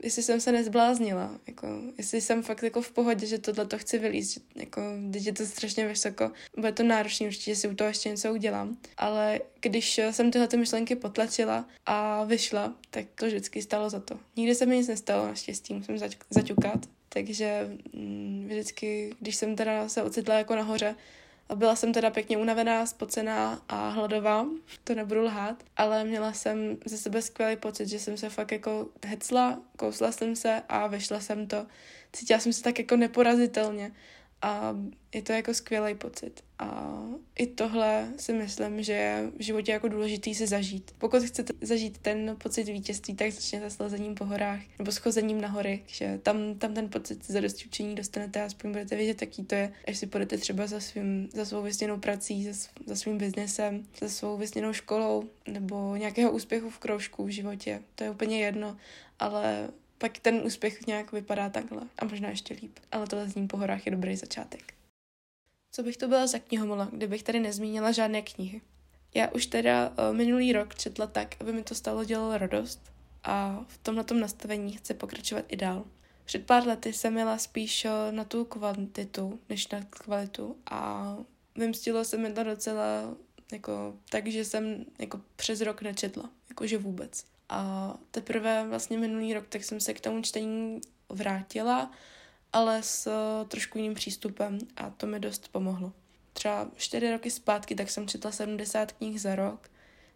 jestli 0.03 0.24
jsem 0.24 0.41
se 0.41 0.51
nezbláznila, 0.51 1.39
jako, 1.48 1.67
jestli 1.98 2.22
jsem 2.22 2.43
fakt 2.43 2.63
jako 2.63 2.81
v 2.81 2.91
pohodě, 2.91 3.25
že 3.25 3.38
tohle 3.38 3.65
to 3.65 3.77
chci 3.77 4.00
vylízt, 4.00 4.34
že, 4.34 4.41
jako, 4.55 4.81
teď 5.13 5.25
je 5.25 5.34
to 5.34 5.45
strašně 5.45 5.88
vysoko, 5.88 6.31
bude 6.57 6.72
to 6.72 6.84
náročné, 6.84 7.27
určitě 7.27 7.55
si 7.55 7.67
u 7.67 7.75
toho 7.75 7.88
ještě 7.88 8.10
něco 8.10 8.34
udělám, 8.34 8.77
ale 8.98 9.39
když 9.62 10.00
jsem 10.12 10.31
tyhle 10.31 10.48
ty 10.48 10.57
myšlenky 10.57 10.95
potlačila 10.95 11.65
a 11.86 12.24
vyšla, 12.24 12.74
tak 12.89 13.05
to 13.15 13.25
vždycky 13.25 13.62
stalo 13.62 13.89
za 13.89 14.00
to. 14.00 14.19
Nikdy 14.36 14.55
se 14.55 14.65
mi 14.65 14.77
nic 14.77 14.88
nestalo, 14.88 15.27
naštěstí, 15.27 15.74
musím 15.74 15.98
zaťukat, 16.29 16.79
takže 17.10 17.69
mm, 17.93 18.45
vždycky, 18.48 19.15
když 19.19 19.36
jsem 19.36 19.55
teda 19.55 19.89
se 19.89 20.03
ocitla 20.03 20.36
jako 20.36 20.55
nahoře, 20.55 20.95
byla 21.55 21.75
jsem 21.75 21.93
teda 21.93 22.09
pěkně 22.09 22.37
unavená, 22.37 22.85
spocená 22.85 23.61
a 23.69 23.89
hladová, 23.89 24.45
to 24.83 24.95
nebudu 24.95 25.21
lhát, 25.21 25.63
ale 25.77 26.03
měla 26.03 26.33
jsem 26.33 26.77
ze 26.85 26.97
sebe 26.97 27.21
skvělý 27.21 27.55
pocit, 27.55 27.87
že 27.87 27.99
jsem 27.99 28.17
se 28.17 28.29
fakt 28.29 28.51
jako 28.51 28.87
hecla, 29.05 29.61
kousla 29.77 30.11
jsem 30.11 30.35
se 30.35 30.61
a 30.69 30.87
vešla 30.87 31.19
jsem 31.19 31.47
to. 31.47 31.65
Cítila 32.13 32.39
jsem 32.39 32.53
se 32.53 32.63
tak 32.63 32.79
jako 32.79 32.95
neporazitelně 32.95 33.91
a 34.45 34.75
je 35.13 35.21
to 35.21 35.33
jako 35.33 35.53
skvělý 35.53 35.95
pocit. 35.95 36.43
A 36.59 36.99
i 37.39 37.47
tohle 37.47 38.13
si 38.17 38.33
myslím, 38.33 38.83
že 38.83 38.93
je 38.93 39.31
v 39.37 39.43
životě 39.43 39.71
jako 39.71 39.87
důležitý 39.87 40.35
si 40.35 40.47
zažít. 40.47 40.91
Pokud 40.97 41.23
chcete 41.23 41.53
zažít 41.61 41.97
ten 41.97 42.35
pocit 42.43 42.63
vítězství, 42.63 43.15
tak 43.15 43.31
začněte 43.31 43.69
s 43.69 43.79
lezením 43.79 44.15
po 44.15 44.25
horách 44.25 44.59
nebo 44.79 44.91
schozením 44.91 45.41
na 45.41 45.47
hory, 45.47 45.83
že 45.87 46.19
tam, 46.23 46.55
tam 46.55 46.73
ten 46.73 46.89
pocit 46.89 47.25
zadosti 47.27 47.65
učení 47.65 47.95
dostanete 47.95 48.41
a 48.41 48.45
aspoň 48.45 48.71
budete 48.71 48.95
vědět, 48.95 49.21
jaký 49.21 49.43
to 49.43 49.55
je, 49.55 49.73
až 49.87 49.97
si 49.97 50.07
půjdete 50.07 50.37
třeba 50.37 50.67
za, 50.67 50.79
svým, 50.79 51.29
za 51.33 51.45
svou 51.45 51.61
vysněnou 51.61 51.97
prací, 51.97 52.43
za, 52.43 52.69
za 52.85 52.95
svým 52.95 53.17
biznesem, 53.17 53.85
za 53.99 54.09
svou 54.09 54.37
vysněnou 54.37 54.73
školou 54.73 55.23
nebo 55.47 55.95
nějakého 55.95 56.31
úspěchu 56.31 56.69
v 56.69 56.79
kroužku 56.79 57.25
v 57.25 57.29
životě. 57.29 57.81
To 57.95 58.03
je 58.03 58.09
úplně 58.09 58.39
jedno, 58.39 58.77
ale 59.19 59.69
pak 60.05 60.19
ten 60.19 60.41
úspěch 60.43 60.88
nějak 60.88 61.12
vypadá 61.12 61.50
takhle. 61.50 61.81
A 62.00 62.05
možná 62.05 62.29
ještě 62.29 62.53
líp. 62.53 62.79
Ale 62.91 63.07
to 63.07 63.15
lezní 63.15 63.47
po 63.47 63.57
horách 63.57 63.85
je 63.85 63.91
dobrý 63.91 64.15
začátek. 64.15 64.74
Co 65.71 65.83
bych 65.83 65.97
to 65.97 66.07
byla 66.07 66.27
za 66.27 66.39
knihomola, 66.39 66.89
kdybych 66.91 67.24
tady 67.24 67.39
nezmínila 67.39 67.91
žádné 67.91 68.21
knihy? 68.21 68.62
Já 69.13 69.31
už 69.31 69.45
teda 69.45 69.89
uh, 69.89 70.15
minulý 70.15 70.53
rok 70.53 70.75
četla 70.75 71.07
tak, 71.07 71.35
aby 71.39 71.53
mi 71.53 71.63
to 71.63 71.75
stalo 71.75 72.03
dělalo 72.03 72.38
radost 72.38 72.91
a 73.24 73.65
v 73.67 73.77
tomhle 73.77 74.05
nastavení 74.13 74.71
chci 74.71 74.93
pokračovat 74.93 75.45
i 75.47 75.55
dál. 75.55 75.85
Před 76.25 76.45
pár 76.45 76.67
lety 76.67 76.93
jsem 76.93 77.13
měla 77.13 77.38
spíš 77.38 77.88
na 78.12 78.24
tu 78.24 78.45
kvantitu, 78.45 79.39
než 79.50 79.67
na 79.67 79.81
kvalitu 79.81 80.57
a 80.65 81.17
vymstilo 81.55 82.05
se 82.05 82.17
mi 82.17 82.33
to 82.33 82.43
docela 82.43 83.15
jako 83.51 83.95
tak, 84.09 84.27
že 84.27 84.45
jsem 84.45 84.85
jako 85.00 85.21
přes 85.35 85.62
rok 85.62 85.81
nečetla, 85.81 86.29
jakože 86.50 86.77
vůbec. 86.77 87.34
A 87.49 87.93
teprve 88.11 88.67
vlastně 88.67 88.97
minulý 88.97 89.33
rok, 89.33 89.47
tak 89.49 89.63
jsem 89.63 89.79
se 89.79 89.93
k 89.93 89.99
tomu 89.99 90.21
čtení 90.21 90.81
vrátila, 91.09 91.91
ale 92.53 92.83
s 92.83 93.07
uh, 93.07 93.47
trošku 93.47 93.77
jiným 93.77 93.93
přístupem 93.93 94.57
a 94.75 94.89
to 94.89 95.07
mi 95.07 95.19
dost 95.19 95.47
pomohlo. 95.47 95.93
Třeba 96.33 96.71
čtyři 96.75 97.11
roky 97.11 97.31
zpátky, 97.31 97.75
tak 97.75 97.89
jsem 97.89 98.07
četla 98.07 98.31
70 98.31 98.91
knih 98.91 99.21
za 99.21 99.35
rok, 99.35 99.71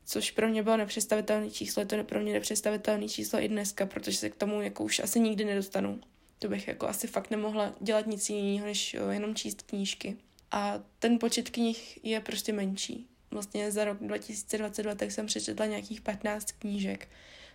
což 0.06 0.32
pro 0.32 0.48
mě 0.48 0.64
bylo 0.64 0.78
nepředstavitelné 0.78 1.50
číslo, 1.50 1.82
je 1.82 1.86
to 1.86 2.04
pro 2.04 2.20
mě 2.20 2.34
nepředstavitelné 2.34 3.08
číslo 3.10 3.40
i 3.40 3.48
dneska, 3.48 3.86
protože 3.86 4.18
se 4.18 4.30
k 4.30 4.36
tomu 4.36 4.62
jako 4.62 4.84
už 4.84 5.00
asi 5.00 5.20
nikdy 5.20 5.46
nedostanu. 5.46 6.00
To 6.40 6.48
bych 6.48 6.68
jako 6.68 6.88
asi 6.88 7.08
fakt 7.08 7.32
nemohla 7.32 7.74
dělat 7.80 8.08
nic 8.08 8.30
jiného, 8.30 8.66
než 8.66 8.96
uh, 9.02 9.10
jenom 9.10 9.36
číst 9.36 9.62
knížky. 9.62 10.18
A 10.52 10.80
ten 11.00 11.20
počet 11.20 11.50
knih 11.50 12.06
je 12.06 12.20
prostě 12.20 12.54
menší 12.54 13.10
vlastně 13.32 13.72
za 13.72 13.86
rok 13.86 13.98
2022 14.02 14.96
tak 14.96 15.12
jsem 15.12 15.26
přečetla 15.26 15.66
nějakých 15.66 16.02
15 16.02 16.52
knížek, 16.52 17.08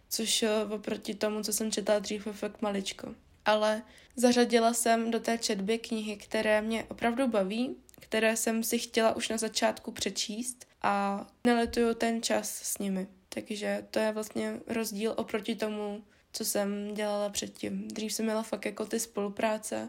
což 0.09 0.43
eh, 0.43 0.65
oproti 0.65 1.15
tomu, 1.15 1.43
co 1.43 1.53
jsem 1.53 1.73
četla 1.73 1.99
dřív, 1.99 2.27
je 2.27 2.33
fakt 2.33 2.63
maličko. 2.63 3.15
Ale 3.45 3.83
zařadila 4.17 4.75
jsem 4.75 5.11
do 5.11 5.21
té 5.21 5.39
četby 5.39 5.79
knihy, 5.79 6.17
které 6.17 6.63
mě 6.63 6.85
opravdu 6.85 7.29
baví, 7.29 7.77
které 8.01 8.37
jsem 8.37 8.63
si 8.63 8.79
chtěla 8.79 9.17
už 9.17 9.29
na 9.29 9.37
začátku 9.37 9.93
přečíst 9.93 10.67
a 10.83 11.27
neletuju 11.45 11.95
ten 11.95 12.23
čas 12.23 12.51
s 12.51 12.79
nimi. 12.79 13.07
Takže 13.29 13.87
to 13.91 13.99
je 13.99 14.13
vlastně 14.13 14.61
rozdíl 14.67 15.15
oproti 15.17 15.55
tomu, 15.57 16.05
co 16.33 16.45
jsem 16.45 16.95
dělala 16.95 17.29
předtím. 17.29 17.89
Dřív 17.89 18.13
jsem 18.13 18.25
měla 18.25 18.43
fakt 18.43 18.67
jako 18.67 18.87
ty 18.87 19.01
spolupráce, 19.01 19.89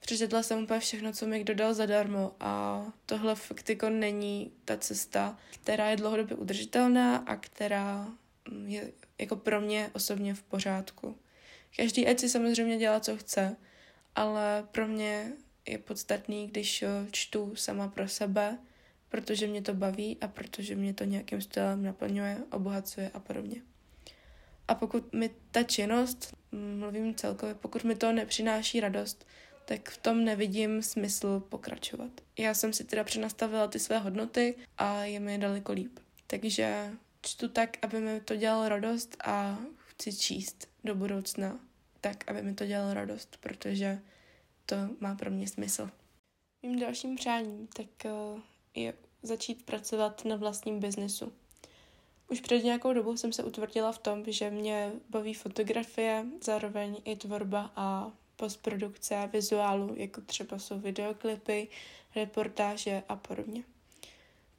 Přečetla 0.00 0.42
jsem 0.42 0.62
úplně 0.62 0.80
všechno, 0.80 1.12
co 1.12 1.26
mi 1.26 1.40
kdo 1.40 1.54
dal 1.54 1.74
zadarmo 1.74 2.32
a 2.40 2.84
tohle 3.06 3.34
fakt 3.34 3.68
jako 3.68 3.90
není 3.90 4.52
ta 4.64 4.76
cesta, 4.76 5.38
která 5.62 5.90
je 5.90 5.96
dlouhodobě 5.96 6.36
udržitelná 6.36 7.16
a 7.16 7.36
která 7.36 8.08
mm, 8.50 8.68
je 8.68 8.92
jako 9.18 9.36
pro 9.36 9.60
mě 9.60 9.90
osobně 9.92 10.34
v 10.34 10.42
pořádku. 10.42 11.18
Každý 11.76 12.06
ať 12.06 12.18
si 12.18 12.28
samozřejmě 12.28 12.76
dělá, 12.76 13.00
co 13.00 13.16
chce, 13.16 13.56
ale 14.14 14.68
pro 14.72 14.88
mě 14.88 15.32
je 15.68 15.78
podstatný, 15.78 16.46
když 16.46 16.82
eh, 16.82 16.88
čtu 17.10 17.56
sama 17.56 17.88
pro 17.88 18.08
sebe, 18.08 18.58
protože 19.08 19.46
mě 19.46 19.62
to 19.62 19.74
baví 19.74 20.18
a 20.20 20.28
protože 20.28 20.74
mě 20.74 20.94
to 20.94 21.04
nějakým 21.04 21.40
stylem 21.40 21.82
naplňuje, 21.82 22.38
obohacuje 22.50 23.10
a 23.14 23.20
podobně. 23.20 23.62
A 24.68 24.74
pokud 24.74 25.12
mi 25.12 25.30
ta 25.50 25.62
činnost, 25.62 26.36
mm, 26.52 26.78
mluvím 26.78 27.14
celkově, 27.14 27.54
pokud 27.54 27.84
mi 27.84 27.94
to 27.94 28.12
nepřináší 28.12 28.80
radost, 28.80 29.26
tak 29.70 29.90
v 29.90 29.96
tom 29.96 30.24
nevidím 30.24 30.82
smysl 30.82 31.40
pokračovat. 31.40 32.10
Já 32.38 32.54
jsem 32.54 32.72
si 32.72 32.84
teda 32.84 33.04
přenastavila 33.04 33.68
ty 33.68 33.78
své 33.78 33.98
hodnoty 33.98 34.56
a 34.78 35.04
je 35.04 35.20
mi 35.20 35.38
daleko 35.38 35.72
líp. 35.72 35.98
Takže 36.26 36.90
čtu 37.22 37.48
tak, 37.48 37.76
aby 37.82 38.00
mi 38.00 38.20
to 38.20 38.36
dělalo 38.36 38.68
radost 38.68 39.16
a 39.24 39.58
chci 39.76 40.16
číst 40.16 40.68
do 40.84 40.94
budoucna 40.94 41.60
tak, 42.00 42.30
aby 42.30 42.42
mi 42.42 42.54
to 42.54 42.66
dělalo 42.66 42.94
radost, 42.94 43.36
protože 43.40 44.00
to 44.66 44.76
má 45.00 45.14
pro 45.14 45.30
mě 45.30 45.48
smysl. 45.48 45.90
Mým 46.62 46.78
dalším 46.78 47.16
přáním 47.16 47.66
tak 47.66 48.04
eh, 48.04 48.10
je 48.74 48.94
začít 49.22 49.66
pracovat 49.66 50.24
na 50.24 50.36
vlastním 50.36 50.80
biznesu. 50.80 51.32
Už 52.28 52.40
před 52.40 52.64
nějakou 52.64 52.92
dobou 52.92 53.16
jsem 53.16 53.32
se 53.32 53.44
utvrdila 53.44 53.92
v 53.92 53.98
tom, 53.98 54.24
že 54.26 54.50
mě 54.50 54.92
baví 55.10 55.34
fotografie, 55.34 56.26
zároveň 56.44 56.96
i 57.04 57.16
tvorba 57.16 57.72
a 57.76 58.12
postprodukce 58.40 59.28
vizuálu, 59.32 59.94
jako 59.96 60.20
třeba 60.20 60.58
jsou 60.58 60.78
videoklipy, 60.78 61.68
reportáže 62.16 63.02
a 63.08 63.16
podobně. 63.16 63.62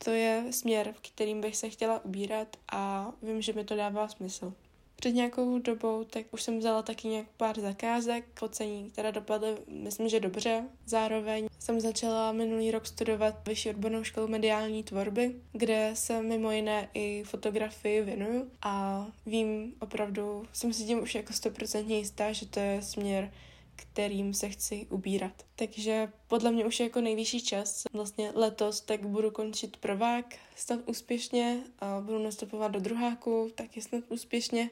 To 0.03 0.09
je 0.09 0.45
směr, 0.51 0.93
v 0.97 1.11
kterým 1.11 1.41
bych 1.41 1.57
se 1.57 1.69
chtěla 1.69 2.05
ubírat 2.05 2.57
a 2.71 3.11
vím, 3.21 3.41
že 3.41 3.53
mi 3.53 3.63
to 3.63 3.75
dává 3.75 4.07
smysl. 4.07 4.53
Před 4.95 5.11
nějakou 5.11 5.59
dobou 5.59 6.03
tak 6.03 6.25
už 6.31 6.43
jsem 6.43 6.59
vzala 6.59 6.81
taky 6.81 7.07
nějak 7.07 7.27
pár 7.37 7.59
zakázek, 7.59 8.25
focení, 8.39 8.89
které 8.91 9.11
dopadly, 9.11 9.57
myslím, 9.67 10.09
že 10.09 10.19
dobře. 10.19 10.63
Zároveň 10.85 11.47
jsem 11.59 11.79
začala 11.79 12.31
minulý 12.31 12.71
rok 12.71 12.85
studovat 12.85 13.47
vyšší 13.47 13.69
odbornou 13.69 14.03
školu 14.03 14.27
mediální 14.27 14.83
tvorby, 14.83 15.35
kde 15.51 15.91
se 15.93 16.21
mimo 16.21 16.51
jiné 16.51 16.89
i 16.93 17.23
fotografii 17.23 18.01
věnuju 18.01 18.51
a 18.61 19.05
vím 19.25 19.73
opravdu, 19.79 20.45
jsem 20.53 20.73
si 20.73 20.83
tím 20.83 21.03
už 21.03 21.15
jako 21.15 21.33
stoprocentně 21.33 21.97
jistá, 21.97 22.31
že 22.31 22.45
to 22.45 22.59
je 22.59 22.81
směr, 22.81 23.31
kterým 23.81 24.33
se 24.33 24.49
chci 24.49 24.87
ubírat. 24.89 25.45
Takže 25.55 26.11
podle 26.27 26.51
mě 26.51 26.65
už 26.65 26.79
je 26.79 26.83
jako 26.83 27.01
nejvyšší 27.01 27.41
čas. 27.41 27.83
Vlastně 27.93 28.31
letos 28.35 28.81
tak 28.81 29.05
budu 29.05 29.31
končit 29.31 29.77
provák 29.77 30.35
snad 30.55 30.79
úspěšně 30.85 31.63
a 31.79 31.99
budu 31.99 32.19
nastupovat 32.19 32.71
do 32.71 32.79
druháku 32.79 33.51
taky 33.55 33.81
snad 33.81 34.03
úspěšně 34.09 34.69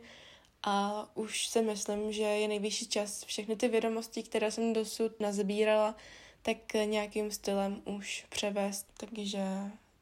a 0.63 1.05
už 1.15 1.47
si 1.47 1.61
myslím, 1.61 2.11
že 2.11 2.23
je 2.23 2.47
nejvyšší 2.47 2.87
čas 2.87 3.23
všechny 3.25 3.55
ty 3.55 3.67
vědomosti, 3.67 4.23
které 4.23 4.51
jsem 4.51 4.73
dosud 4.73 5.19
nazbírala, 5.19 5.95
tak 6.41 6.73
nějakým 6.73 7.31
stylem 7.31 7.81
už 7.85 8.25
převést. 8.29 8.87
Takže 8.97 9.43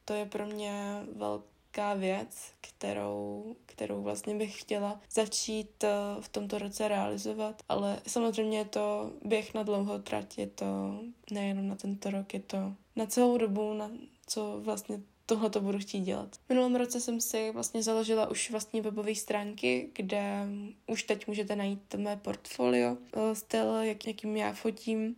to 0.05 0.13
je 0.13 0.25
pro 0.25 0.45
mě 0.45 1.03
velký 1.15 1.56
velká 1.77 1.93
věc, 1.93 2.37
kterou, 2.61 3.55
kterou 3.65 4.01
vlastně 4.01 4.35
bych 4.35 4.61
chtěla 4.61 5.01
začít 5.11 5.83
eh, 5.83 5.89
v 6.19 6.29
tomto 6.29 6.57
roce 6.57 6.87
realizovat, 6.87 7.61
ale 7.69 8.01
samozřejmě 8.07 8.57
je 8.57 8.65
to 8.65 9.11
běh 9.25 9.53
na 9.53 9.63
dlouho 9.63 9.99
trať, 9.99 10.37
je 10.37 10.47
to 10.47 10.99
nejenom 11.31 11.67
na 11.67 11.75
tento 11.75 12.09
rok, 12.09 12.33
je 12.33 12.39
to 12.39 12.73
na 12.95 13.05
celou 13.05 13.37
dobu, 13.37 13.73
na 13.73 13.91
co 14.27 14.59
vlastně 14.61 15.01
tohle 15.25 15.49
to 15.49 15.61
budu 15.61 15.79
chtít 15.79 15.99
dělat. 15.99 16.35
V 16.35 16.49
minulém 16.49 16.75
roce 16.75 17.01
jsem 17.01 17.21
si 17.21 17.51
vlastně 17.51 17.83
založila 17.83 18.29
už 18.29 18.51
vlastní 18.51 18.81
webové 18.81 19.15
stránky, 19.15 19.89
kde 19.93 20.45
už 20.87 21.03
teď 21.03 21.27
můžete 21.27 21.55
najít 21.55 21.95
mé 21.95 22.17
portfolio, 22.17 22.97
eh, 23.13 23.35
styl, 23.35 23.75
jak, 23.75 24.07
jakým 24.07 24.37
já 24.37 24.53
fotím. 24.53 25.15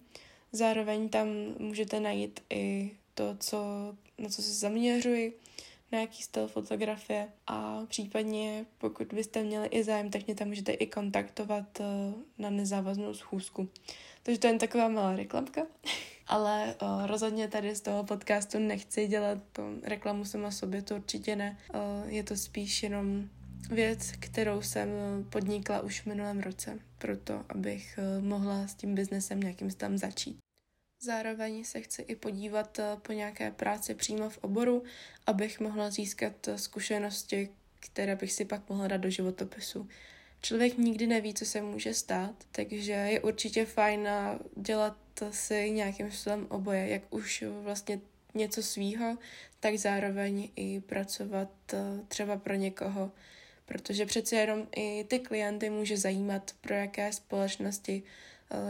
Zároveň 0.52 1.10
tam 1.10 1.28
můžete 1.60 2.00
najít 2.00 2.40
i 2.50 2.92
to, 3.14 3.36
co, 3.40 3.58
na 4.18 4.30
co 4.30 4.42
se 4.42 4.54
zaměřuji, 4.54 5.40
na 5.92 6.00
jaký 6.00 6.24
styl 6.24 6.48
fotografie 6.48 7.28
a 7.48 7.86
případně 7.86 8.66
pokud 8.78 9.14
byste 9.14 9.44
měli 9.44 9.68
i 9.68 9.84
zájem, 9.84 10.10
tak 10.10 10.26
mě 10.26 10.36
tam 10.36 10.48
můžete 10.48 10.72
i 10.72 10.88
kontaktovat 10.88 11.80
eh, 11.80 11.84
na 12.38 12.50
nezávaznou 12.50 13.14
schůzku. 13.14 13.70
Takže 14.24 14.40
to 14.40 14.48
je 14.48 14.52
jen 14.52 14.60
taková 14.60 14.88
malá 14.88 15.16
reklamka. 15.16 15.62
Ale 16.28 16.76
uh, 16.82 17.08
rozhodně 17.08 17.48
tady 17.48 17.76
z 17.76 17.82
toho 17.82 18.04
podcastu 18.04 18.60
nechci 18.60 19.08
dělat 19.08 19.38
uh, 19.60 19.66
reklamu 19.84 20.26
sama 20.26 20.52
sobě, 20.52 20.82
to 20.82 20.96
určitě 20.96 21.36
ne. 21.36 21.58
Uh, 21.74 22.10
je 22.10 22.24
to 22.24 22.36
spíš 22.36 22.84
jenom 22.84 23.30
věc, 23.72 24.12
kterou 24.20 24.62
jsem 24.62 24.90
podnikla 25.30 25.82
už 25.82 26.02
v 26.02 26.06
minulém 26.06 26.40
roce, 26.40 26.80
proto 26.98 27.46
abych 27.50 28.00
mohla 28.20 28.68
s 28.68 28.76
tím 28.76 28.96
biznesem 28.96 29.40
nějakým 29.40 29.72
tam 29.72 29.98
začít. 29.98 30.38
Zároveň 31.02 31.64
se 31.64 31.82
chci 31.82 32.02
i 32.02 32.16
podívat 32.16 32.80
eh, 32.80 32.98
po 33.02 33.12
nějaké 33.14 33.52
práci 33.52 33.96
přímo 33.96 34.30
v 34.30 34.38
oboru, 34.38 34.84
abych 35.28 35.60
mohla 35.60 35.90
získat 35.90 36.48
eh, 36.48 36.58
zkušenosti, 36.58 37.50
které 37.80 38.16
bych 38.16 38.32
si 38.32 38.46
pak 38.46 38.70
mohla 38.70 38.88
dát 38.88 38.98
do 38.98 39.10
životopisu. 39.10 39.88
Člověk 40.42 40.78
nikdy 40.78 41.08
neví, 41.08 41.34
co 41.34 41.46
se 41.46 41.62
může 41.62 41.94
stát, 41.94 42.36
takže 42.52 42.92
je 42.92 43.22
určitě 43.22 43.66
fajn 43.66 44.08
eh, 44.08 44.40
dělat 44.56 44.98
si 45.32 45.72
nějakým 45.72 46.12
způsobem 46.12 46.48
oboje, 46.50 46.88
jak 46.88 47.02
už 47.10 47.44
vlastně 47.62 48.00
něco 48.34 48.64
svýho, 48.64 49.18
tak 49.60 49.76
zároveň 49.76 50.50
i 50.56 50.80
pracovat 50.80 51.50
třeba 52.08 52.38
pro 52.38 52.54
někoho, 52.54 53.12
protože 53.66 54.06
přece 54.06 54.36
jenom 54.36 54.68
i 54.76 55.04
ty 55.04 55.20
klienty 55.20 55.70
může 55.70 55.98
zajímat, 55.98 56.52
pro 56.62 56.76
jaké 56.76 57.14
společnosti 57.14 58.04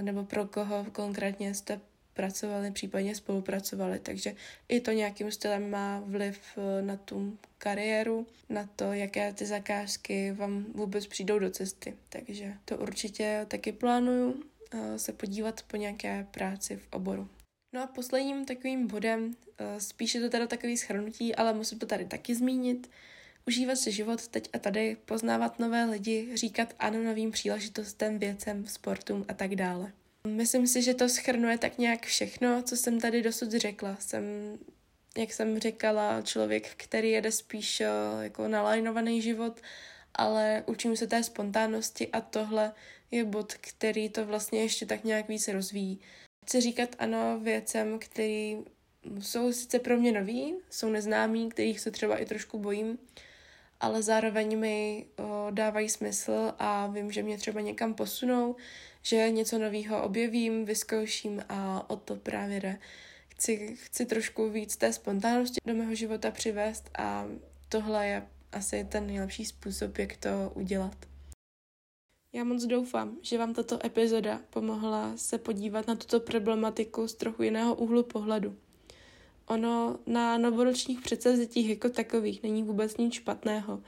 nebo 0.01 0.23
pro 0.23 0.45
koho 0.45 0.85
konkrétně 0.91 1.53
jste 1.53 1.81
pracovali, 2.19 2.71
případně 2.71 3.15
spolupracovali, 3.15 3.99
takže 3.99 4.35
i 4.69 4.81
to 4.81 4.91
nějakým 4.91 5.31
stylem 5.31 5.69
má 5.69 6.03
vliv 6.05 6.39
eh, 6.57 6.81
na 6.81 6.97
tu 6.97 7.37
kariéru, 7.57 8.27
na 8.49 8.69
to, 8.75 8.93
jaké 8.93 9.33
ty 9.33 9.45
zakázky 9.45 10.31
vám 10.31 10.65
vůbec 10.73 11.07
přijdou 11.07 11.39
do 11.39 11.49
cesty. 11.49 11.95
Takže 12.09 12.53
to 12.65 12.77
určitě 12.77 13.45
taky 13.47 13.71
plánuju 13.71 14.43
eh, 14.71 14.99
se 14.99 15.13
podívat 15.13 15.63
po 15.63 15.77
nějaké 15.77 16.27
práci 16.31 16.77
v 16.77 16.87
oboru. 16.91 17.29
No 17.75 17.83
a 17.83 17.87
posledním 17.87 18.45
takovým 18.45 18.87
bodem, 18.87 19.35
eh, 19.57 19.81
spíše 19.81 20.19
to 20.19 20.29
teda 20.29 20.47
takový 20.47 20.77
schrnutí, 20.77 21.35
ale 21.35 21.53
musím 21.53 21.79
to 21.79 21.85
tady 21.85 22.05
taky 22.05 22.35
zmínit, 22.35 22.89
užívat 23.47 23.77
si 23.77 23.91
život 23.91 24.27
teď 24.27 24.49
a 24.53 24.59
tady, 24.59 24.97
poznávat 25.05 25.59
nové 25.59 25.85
lidi, 25.85 26.37
říkat 26.37 26.73
ano 26.79 27.03
novým 27.03 27.31
příležitostem, 27.31 28.19
věcem, 28.19 28.67
sportům 28.67 29.25
a 29.27 29.33
tak 29.33 29.55
dále. 29.55 29.91
Myslím 30.27 30.67
si, 30.67 30.81
že 30.81 30.93
to 30.93 31.09
schrnuje 31.09 31.57
tak 31.57 31.77
nějak 31.77 32.05
všechno, 32.05 32.61
co 32.63 32.77
jsem 32.77 32.99
tady 33.01 33.21
dosud 33.21 33.51
řekla. 33.51 33.97
Jsem 33.99 34.23
jak 35.17 35.33
jsem 35.33 35.59
říkala, 35.59 36.21
člověk, 36.21 36.69
který 36.77 37.11
jede 37.11 37.31
spíš 37.31 37.81
eh, 37.81 37.87
jako 38.21 38.47
nalajnovaný 38.47 39.21
život, 39.21 39.61
ale 40.13 40.63
učím 40.65 40.95
se 40.95 41.07
té 41.07 41.23
spontánnosti 41.23 42.07
a 42.07 42.21
tohle 42.21 42.73
je 43.11 43.25
bod, 43.25 43.53
který 43.53 44.09
to 44.09 44.25
vlastně 44.25 44.61
ještě 44.61 44.85
tak 44.85 45.03
nějak 45.03 45.27
víc 45.27 45.47
rozvíjí. 45.47 45.99
Chci 46.45 46.61
říkat 46.61 46.95
ano 46.99 47.39
věcem, 47.39 47.99
který 47.99 48.57
jsou 49.19 49.53
sice 49.53 49.79
pro 49.79 49.97
mě 49.97 50.11
nový, 50.11 50.55
jsou 50.69 50.89
neznámý, 50.89 51.49
kterých 51.49 51.79
se 51.79 51.91
třeba 51.91 52.17
i 52.17 52.25
trošku 52.25 52.59
bojím, 52.59 52.97
ale 53.79 54.03
zároveň 54.03 54.59
mi 54.59 55.05
o, 55.17 55.47
dávají 55.51 55.89
smysl 55.89 56.53
a 56.59 56.87
vím, 56.87 57.11
že 57.11 57.23
mě 57.23 57.37
třeba 57.37 57.61
někam 57.61 57.93
posunou, 57.93 58.55
že 59.09 59.29
něco 59.29 59.59
nového 59.59 60.03
objevím, 60.03 60.65
vyzkouším 60.65 61.41
a 61.49 61.89
o 61.89 61.95
to 61.95 62.15
právě 62.15 62.59
jde. 62.59 62.79
Chci, 63.29 63.75
chci 63.75 64.05
trošku 64.05 64.49
víc 64.49 64.77
té 64.77 64.93
spontánnosti 64.93 65.59
do 65.65 65.73
mého 65.73 65.95
života 65.95 66.31
přivést 66.31 66.89
a 66.97 67.25
tohle 67.69 68.07
je 68.07 68.27
asi 68.51 68.83
ten 68.89 69.07
nejlepší 69.07 69.45
způsob, 69.45 69.97
jak 69.97 70.17
to 70.17 70.51
udělat. 70.55 70.95
Já 72.33 72.43
moc 72.43 72.65
doufám, 72.65 73.17
že 73.21 73.37
vám 73.37 73.53
tato 73.53 73.85
epizoda 73.85 74.41
pomohla 74.49 75.17
se 75.17 75.37
podívat 75.37 75.87
na 75.87 75.95
tuto 75.95 76.19
problematiku 76.19 77.07
z 77.07 77.13
trochu 77.13 77.43
jiného 77.43 77.75
úhlu 77.75 78.03
pohledu. 78.03 78.55
Ono 79.45 79.99
na 80.05 80.37
novoročních 80.37 81.01
předsevzetích 81.01 81.69
jako 81.69 81.89
takových 81.89 82.43
není 82.43 82.63
vůbec 82.63 82.97
nic 82.97 83.13
špatného. 83.13 83.83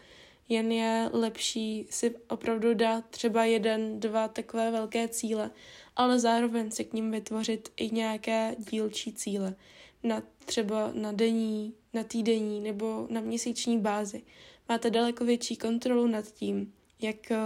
Jen 0.51 0.71
je 0.71 1.09
lepší 1.13 1.87
si 1.89 2.15
opravdu 2.27 2.73
dát 2.73 3.05
třeba 3.09 3.45
jeden, 3.45 3.99
dva 3.99 4.27
takové 4.27 4.71
velké 4.71 5.07
cíle, 5.07 5.51
ale 5.95 6.19
zároveň 6.19 6.71
si 6.71 6.85
k 6.85 6.93
ním 6.93 7.11
vytvořit 7.11 7.69
i 7.77 7.91
nějaké 7.91 8.55
dílčí 8.57 9.13
cíle. 9.13 9.55
Na 10.03 10.23
třeba 10.45 10.91
na 10.93 11.11
denní, 11.11 11.73
na 11.93 12.03
týdenní 12.03 12.59
nebo 12.59 13.07
na 13.09 13.21
měsíční 13.21 13.77
bázi. 13.79 14.23
Máte 14.69 14.89
daleko 14.89 15.25
větší 15.25 15.57
kontrolu 15.57 16.07
nad 16.07 16.31
tím, 16.31 16.73
jak 17.01 17.31
eh, 17.31 17.37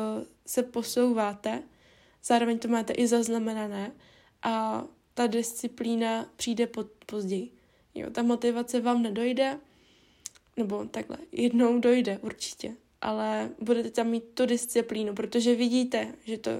se 0.45 0.63
posouváte, 0.63 1.63
zároveň 2.23 2.59
to 2.59 2.67
máte 2.67 2.93
i 2.93 3.07
zaznamenané 3.07 3.91
a 4.43 4.85
ta 5.13 5.27
disciplína 5.27 6.29
přijde 6.35 6.67
pod, 6.67 6.87
později. 7.05 7.51
Jo, 7.95 8.09
ta 8.09 8.23
motivace 8.23 8.81
vám 8.81 9.01
nedojde, 9.01 9.59
nebo 10.57 10.85
takhle, 10.85 11.17
jednou 11.31 11.79
dojde 11.79 12.19
určitě, 12.21 12.75
ale 13.01 13.49
budete 13.61 13.91
tam 13.91 14.07
mít 14.07 14.23
tu 14.33 14.45
disciplínu, 14.45 15.13
protože 15.13 15.55
vidíte, 15.55 16.13
že 16.25 16.37
to, 16.37 16.51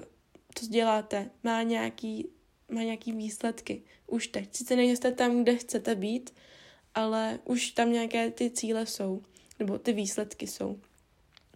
to 0.59 0.65
děláte, 0.69 1.29
má 1.43 1.63
nějaký, 1.63 2.27
má 2.71 2.81
nějaký 2.81 3.11
výsledky 3.11 3.83
už 4.07 4.27
teď. 4.27 4.55
Sice 4.55 4.75
nejste 4.75 5.11
tam, 5.11 5.43
kde 5.43 5.55
chcete 5.55 5.95
být, 5.95 6.33
ale 6.95 7.39
už 7.45 7.71
tam 7.71 7.91
nějaké 7.91 8.31
ty 8.31 8.49
cíle 8.49 8.85
jsou, 8.85 9.21
nebo 9.59 9.77
ty 9.77 9.93
výsledky 9.93 10.47
jsou. 10.47 10.79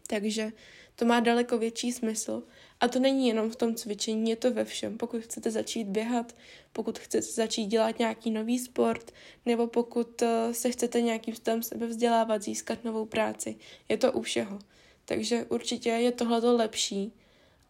Takže 0.08 0.52
to 0.96 1.06
má 1.06 1.20
daleko 1.20 1.58
větší 1.58 1.92
smysl. 1.92 2.44
A 2.80 2.88
to 2.88 3.00
není 3.00 3.28
jenom 3.28 3.50
v 3.50 3.56
tom 3.56 3.76
cvičení, 3.76 4.30
je 4.30 4.36
to 4.36 4.52
ve 4.52 4.66
všem. 4.66 4.98
Pokud 4.98 5.22
chcete 5.22 5.52
začít 5.52 5.88
běhat, 5.88 6.36
pokud 6.74 7.00
chcete 7.00 7.22
začít 7.22 7.66
dělat 7.66 8.00
nějaký 8.00 8.32
nový 8.32 8.60
sport, 8.60 9.12
nebo 9.46 9.68
pokud 9.68 10.22
eh, 10.22 10.54
se 10.54 10.72
chcete 10.72 11.02
nějakým 11.02 11.36
způsobem 11.36 11.64
sebe 11.64 11.88
vzdělávat, 11.88 12.44
získat 12.44 12.84
novou 12.84 13.06
práci, 13.06 13.56
je 13.90 13.98
to 13.98 14.12
u 14.12 14.22
všeho. 14.22 14.60
Takže 15.06 15.46
určitě 15.50 15.90
je 15.90 16.12
tohle 16.12 16.42
to 16.42 16.56
lepší 16.56 17.14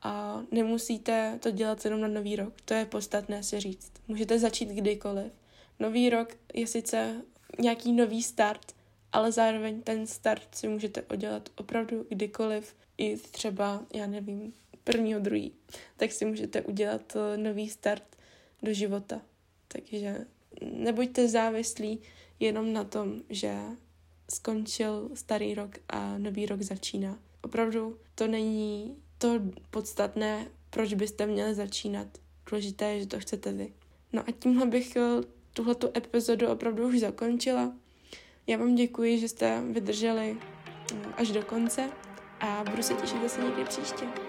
a 0.02 0.44
nemusíte 0.52 1.40
to 1.42 1.52
dělat 1.52 1.86
jenom 1.86 2.02
na 2.02 2.08
nový 2.08 2.36
rok. 2.36 2.62
To 2.66 2.74
je 2.74 2.86
podstatné 2.86 3.44
si 3.44 3.60
říct. 3.60 3.92
Můžete 4.08 4.40
začít 4.40 4.70
kdykoliv. 4.70 5.34
Nový 5.80 6.10
rok 6.10 6.36
je 6.54 6.68
sice 6.68 7.22
nějaký 7.60 7.92
nový 7.92 8.24
start, 8.24 8.76
ale 9.12 9.32
zároveň 9.32 9.82
ten 9.82 10.08
start 10.08 10.56
si 10.56 10.68
můžete 10.68 11.02
udělat 11.02 11.50
opravdu 11.56 12.06
kdykoliv, 12.10 12.76
i 12.98 13.18
třeba, 13.18 13.86
já 13.94 14.08
nevím, 14.08 14.54
prvního, 14.92 15.20
druhý, 15.20 15.52
tak 15.98 16.12
si 16.12 16.26
můžete 16.26 16.62
udělat 16.62 17.16
eh, 17.16 17.38
nový 17.38 17.70
start 17.70 18.04
do 18.64 18.74
života. 18.74 19.22
Takže 19.68 20.26
nebuďte 20.74 21.28
závislí 21.28 22.00
jenom 22.40 22.74
na 22.74 22.84
tom, 22.84 23.22
že 23.30 23.56
skončil 24.30 25.10
starý 25.14 25.54
rok 25.54 25.72
a 25.90 26.18
nový 26.18 26.46
rok 26.46 26.62
začíná. 26.62 27.20
Opravdu 27.42 27.98
to 28.16 28.28
není 28.28 28.96
to 29.18 29.40
podstatné, 29.70 30.48
proč 30.70 30.94
byste 30.94 31.26
měli 31.26 31.56
začínat. 31.56 32.08
Důležité 32.50 32.86
je, 32.86 33.00
že 33.00 33.08
to 33.08 33.20
chcete 33.20 33.54
vy. 33.54 33.74
No 34.14 34.24
a 34.28 34.32
tímhle 34.40 34.66
bych 34.66 34.96
eh, 34.96 35.02
tuhletu 35.54 35.90
epizodu 35.98 36.48
opravdu 36.48 36.88
už 36.88 37.00
zakončila. 37.00 37.74
Já 38.48 38.58
vám 38.58 38.76
děkuji, 38.76 39.20
že 39.20 39.28
jste 39.28 39.62
vydrželi 39.72 40.38
mm, 40.94 41.14
až 41.18 41.32
do 41.32 41.42
konce 41.42 41.90
a 42.40 42.64
budu 42.70 42.84
se 42.84 42.94
těšit 42.94 43.22
zase 43.22 43.42
někdy 43.42 43.64
příště. 43.64 44.29